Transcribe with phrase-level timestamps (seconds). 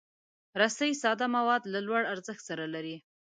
[0.59, 2.95] رسۍ ساده مواد له لوړ ارزښت سره لري.